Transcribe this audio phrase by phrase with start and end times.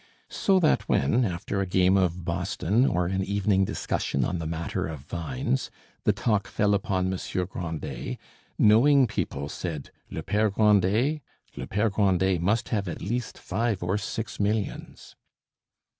[0.31, 4.87] So that when, after a game of boston or an evening discussion on the matter
[4.87, 5.69] of vines,
[6.05, 8.17] the talk fell upon Monsieur Grandet,
[8.57, 11.21] knowing people said: "Le Pere Grandet?
[11.55, 15.15] le Pere Grandet must have at least five or six millions."